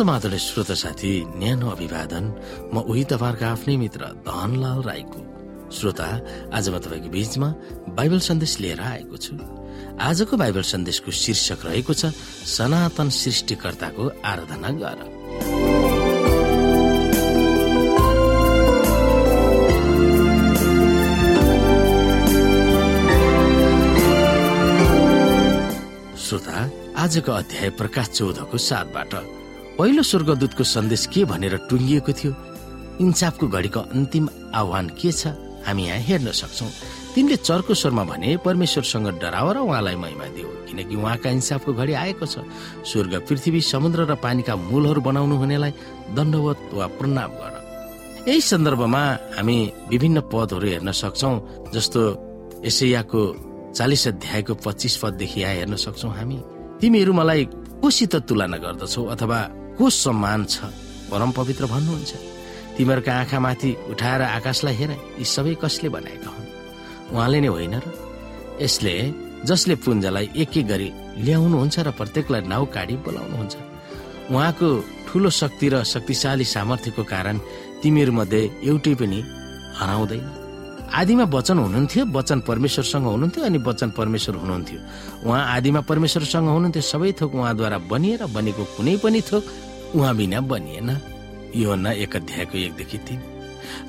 [0.00, 2.24] समाधान श्रोता साथी न्यानो अभिवादन
[2.72, 5.20] म उही तपाईँहरूको आफ्नै मित्र धनलाल राईको।
[5.76, 6.08] श्रोता
[6.56, 7.48] आज म तपाईँको बीचमा
[8.00, 9.36] बाइबल सन्देश लिएर आएको छु।
[10.00, 12.16] आजको बाइबल सन्देशको शीर्षक रहेको छ
[12.48, 14.98] सनातन सृष्टिकर्ताको आराधना गर।
[26.16, 26.56] श्रोता
[27.04, 29.39] आजको अध्याय प्रकाश चौधको साथबाट
[29.80, 32.32] पहिलो स्वर्गदूतको सन्देश के भनेर टुङ्गिएको थियो?
[33.00, 35.32] इन्साफको घडीको अन्तिम आह्वान के छ?
[35.64, 36.66] हामी यहाँ हेर्न सक्छौ।
[37.16, 42.26] तिनले चर्को स्वरमा भने परमेश्वरसँग डराव र उहाँलाई महिमा दियो किनकि उहाँका इन्साफको घडी आएको
[42.28, 42.44] छ।
[42.84, 45.72] स्वर्ग पृथ्वी समुद्र र पानीका मूलहरू बनाउनु हुनेलाई
[46.12, 47.54] दण्डवत वा प्रणाम गर।
[48.28, 49.02] यही सन्दर्भमा
[49.40, 51.32] हामी विभिन्न पदहरू हेर्न सक्छौ
[51.72, 52.00] जस्तो
[52.68, 53.20] यसैयाको
[53.80, 56.38] चालिस अध्यायको पच्चिस पददेखि यहाँ हेर्न सक्छौ हामी।
[56.80, 57.44] तिमीहरू मलाई
[57.80, 59.40] कोसित तुलना गर्दछौ अथवा
[59.80, 60.68] को सम्मान छ?
[61.08, 62.12] परम पवित्र भन्नुहुन्छ।
[62.76, 66.48] तिमीहरूका आँखामाथि उठाएर आकाशलाई हेर यी सबै कसले बनाएका हुन्?
[67.16, 67.86] उहाँले नै होइन र?
[68.60, 68.94] यसले
[69.48, 70.88] जसले पुञ्जलाई एक एक गरी
[71.24, 73.54] ल्याउनुहुन्छ र प्रत्येकलाई नाउ काडी बोलाउनुहुन्छ।
[74.28, 74.68] उहाँको
[75.08, 77.36] ठुलो शक्ति र शक्तिशाली सामर्थ्यको कारण
[77.80, 79.18] तिमीहरू मध्ये एउटै पनि
[79.80, 80.24] हराउँदैन।
[80.92, 84.78] आदिमा वचन हुनुहुन्थ्यो वचन परमेश्वरसँग हुनुहुन्थ्यो अनि वचन परमेश्वर हुनुहुन्थ्यो।
[85.24, 89.44] उहाँ आदिमा परमेश्वरसँग हुनुहुन्थ्यो सबै थोक उहाँद्वारा बनिएर बनेको कुनै पनि थोक
[89.94, 90.90] उहाँ बिना बनिएन।
[91.56, 93.20] यो न एक अध्यायको एकदेखि तिन।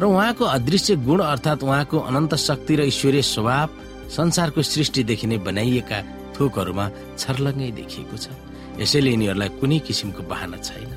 [0.00, 3.68] र उहाँको अदृश्य गुण अर्थात् उहाँको अनन्त शक्ति र ईश्वरीय स्वभाव
[4.08, 5.98] संसारको सृष्टिदेखि नै बनाइएका
[6.34, 6.84] थोकहरूमा
[7.20, 8.32] छर्लङ्गै देखिएको छ।
[8.80, 10.90] यसैले यिनीहरूलाई कुनै किसिमको बहाना छैन।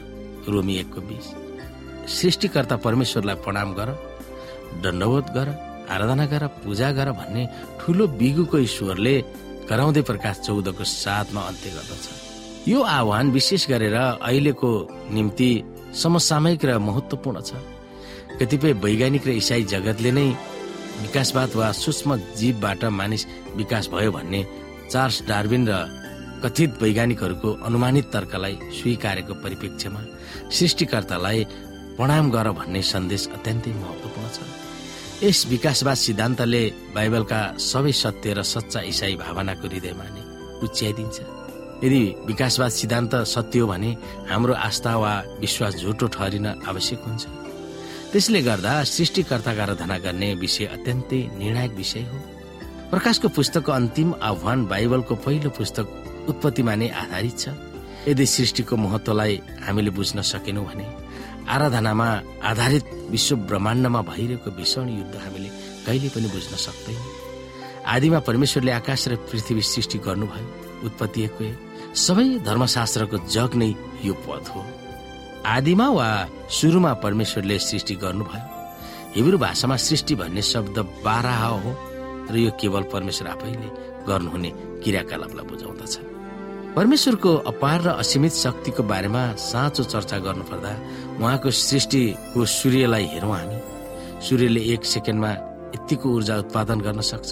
[0.48, 1.28] रोमी एकको बिस।
[2.08, 3.90] सृष्टिकर्ता परमेश्वरलाई प्रणाम गर
[4.84, 5.47] दण्डवत गर
[5.92, 7.44] आराधना गर पूजा गर भन्ने
[7.80, 9.16] ठुलो बिगुको ईश्वरले
[9.69, 12.32] कराउँदै प्रकाश चौधको साथमा अन्त्य गर्दछ।
[12.68, 14.72] यो आह्वान विशेष गरेर अहिलेको
[15.12, 15.51] निम्ति
[16.01, 17.59] समसामयिक र महत्वपूर्ण छ।
[18.40, 20.28] कतिपय वैज्ञानिक र इसाई जगतले नै
[21.03, 23.25] विकासवाद वा सूक्ष्म जीवबाट मानिस
[23.59, 24.41] विकास भयो भन्ने
[24.91, 25.75] चार्ल्स डार्विन र
[26.44, 30.01] कथित वैज्ञानिकहरूको अनुमानित तर्कलाई स्वीकारेको परिप्रेक्ष्यमा
[30.56, 31.44] सृष्टिकर्तालाई
[32.00, 34.40] प्रणाम गर भन्ने सन्देश अत्यन्तै महत्वपूर्ण छ।
[35.24, 36.63] यस विकासवाद सिद्धान्तले
[36.95, 40.24] बाइबलका सबै सत्य र सच्चा इसाई भावनाको हृदयमा नै
[40.63, 41.43] उच्याइदिन्छ।
[41.83, 43.91] यदि विकासवाद सिद्धान्त सत्य हो भने
[44.29, 47.23] हाम्रो आस्था वा विश्वास झुटो ठहरिन आवश्यक हुन्छ।
[48.11, 52.17] त्यसले गर्दा सृष्टिकर्ताको आराधना गर्ने विषय अत्यन्तै निर्णायक विषय हो।
[52.91, 55.85] प्रकाशको पुस्तकको अन्तिम आह्वान बाइबलको पहिलो पुस्तक
[56.29, 57.45] उत्पत्तिमा नै आधारित छ।
[58.07, 60.85] यदि सृष्टिको महत्वलाई हामीले बुझ्न सकेनौँ भने
[61.50, 62.07] आराधनामा
[62.44, 65.50] आधारित विश्व ब्रह्माण्डमा भइरहेको भीषण युद्ध हामीले
[65.85, 67.11] कहिले पनि बुझ्न सक्दैनौँ।
[67.88, 70.47] आदिमा परमेश्वरले आकाश र पृथ्वी सृष्टि गर्नुभयो।
[70.85, 71.29] उत्पत्ति
[71.95, 73.69] सबै धर्मशास्त्रको जग नै
[74.03, 74.61] यो पद हो।
[75.45, 76.09] आदिमा वा
[76.49, 78.47] सुरुमा परमेश्वरले सृष्टि गर्नुभयो।
[79.16, 81.71] हिब्रू भाषामा सृष्टि भन्ने शब्द बाराह हो
[82.31, 83.69] र यो केवल परमेश्वर आफैले
[84.07, 84.49] गर्नुहुने
[84.83, 85.95] क्रियाकलापलाई बुझाउँदछ।
[86.75, 90.73] परमेश्वरको अपार र असीमित शक्तिको बारेमा साँचो चर्चा गर्नुपर्दा
[91.21, 93.57] उहाँको सृष्टिको सूर्यलाई हेरौँ हामी।
[94.25, 95.31] सूर्यले एक सेकेन्डमा
[95.75, 97.31] यत्तिको ऊर्जा उत्पादन गर्न सक्छ।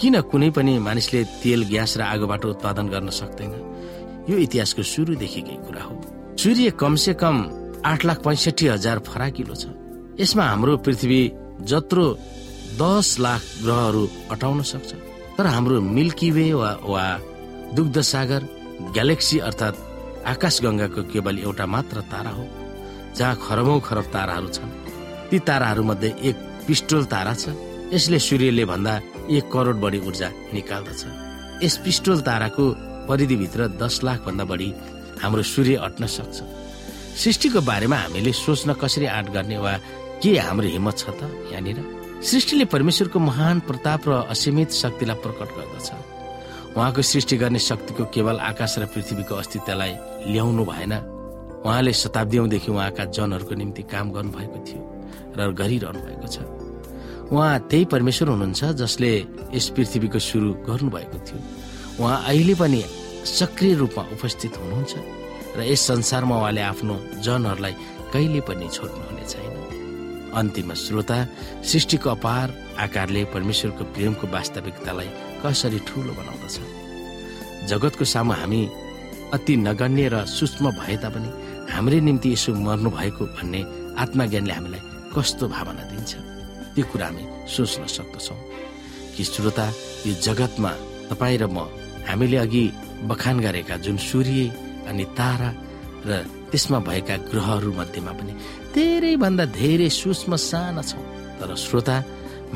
[0.00, 3.52] किन कुनै पनि मानिसले तेल ग्यास र आगोबाट उत्पादन गर्न सक्दैन?
[4.28, 5.94] यो इतिहासको सुरुदेखिकै कुरा हो।
[6.40, 7.36] सूर्य कमसे कम
[7.84, 9.64] आठ लाख पैसठी हजार फराकिलो छ।
[10.20, 11.20] यसमा हाम्रो पृथ्वी
[11.70, 12.06] जत्रो
[12.80, 14.90] दस लाख ग्रहहरू अटाउन सक्छ।
[15.36, 17.04] तर हाम्रो मिल्की वे वा, वा
[17.74, 18.42] दुग्ध सागर
[18.94, 19.82] ग्यालेक्सी अर्थात्
[20.26, 22.44] आकाश गंगाको केवल एउटा मात्र तारा हो
[23.16, 24.70] जहाँ खरबौं खरब ताराहरू छन्।
[25.30, 27.54] ती ताराहरू मध्ये एक पिस्टोल तारा छ।
[27.92, 28.94] यसले सूर्यले भन्दा
[29.30, 31.02] एक करोड बढी ऊर्जा निकाल्दछ।
[31.64, 32.64] यस पिस्टोल ताराको
[33.08, 34.68] परिधिभित्र दस लाख भन्दा बढी
[35.22, 36.42] हाम्रो सूर्य अट्न सक्छ।
[37.14, 39.72] सृष्टिको बारेमा हामीले सोच्न कसरी आँट गर्ने वा
[40.22, 41.22] के हाम्रो हिम्मत छ त
[41.52, 41.78] यहाँनिर?
[42.24, 45.88] सृष्टिले परमेश्वरको महान प्रताप र असीमित शक्तिलाई प्रकट गर्दछ।
[46.76, 49.92] उहाँको सृष्टि गर्ने शक्तिको केवल आकाश र पृथ्वीको अस्तित्वलाई
[50.32, 50.92] ल्याउनु भएन।
[51.62, 54.82] उहाँले शताब्दीदेखि उहाँका जनहरूको निम्ति काम गर्नुभएको थियो
[55.38, 56.63] र गरिरहनु भएको छ।
[57.32, 59.12] उहाँ त्यही परमेश्वर हुनुहुन्छ जसले
[59.54, 61.40] यस पृथ्वीको सुरु गर्नुभएको थियो।
[62.00, 62.82] उहाँ अहिले पनि
[63.38, 64.94] सक्रिय रूपमा उपस्थित हुनुहुन्छ
[65.56, 66.94] र यस संसारमा उहाँले आफ्नो
[67.24, 67.74] जनहरूलाई
[68.12, 69.54] कहिले पनि छोड्नुहुने छैन।
[70.34, 71.18] अन्तिम श्रोता
[71.64, 72.46] सृष्टिको अपार
[72.84, 75.08] आकारले परमेश्वरको प्रेमको वास्तविकतालाई
[75.42, 76.56] कसरी ठुलो बनाउँदछ?
[77.70, 78.62] जगतको सामु हामी
[79.34, 81.30] अति नगण्य र सूक्ष्म भए तापनि
[81.72, 83.60] हाम्रै निम्ति यसो मर्नु भएको भन्ने
[84.02, 84.82] आत्मज्ञानले हामीलाई
[85.14, 86.12] कस्तो भावना दिन्छ?
[86.74, 87.24] त्यो कुरा हामी
[87.54, 88.36] सोच्न सक्दछौ
[89.14, 89.66] कि श्रोता
[90.06, 90.72] यो जगतमा
[91.10, 91.58] तपाईँ र म
[92.08, 92.64] हामीले अघि
[93.10, 94.40] बखान गरेका जुन सूर्य
[94.90, 95.50] अनि तारा
[96.06, 96.10] र
[96.50, 98.32] त्यसमा भएका ग्रहहरू मध्येमा पनि
[98.74, 101.04] धेरैभन्दा धेरै सूक्ष्म साना छौँ।
[101.38, 101.96] तर श्रोता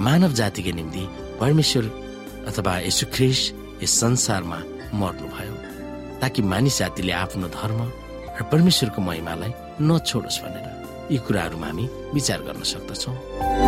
[0.06, 1.03] मानव जातिको निम्ति
[1.41, 1.85] परमेश्वर
[2.49, 3.41] अथवा यसु ख्रिस
[3.82, 4.59] यस संसारमा
[5.00, 5.55] मर्नुभयो
[6.20, 7.81] ताकि मानिस जातिले आफ्नो धर्म
[8.38, 9.53] र परमेश्वरको महिमालाई
[9.88, 10.67] नछोडोस् भनेर
[11.12, 11.85] यी कुराहरूमा हामी
[12.15, 13.68] विचार गर्न सक्दछौँ।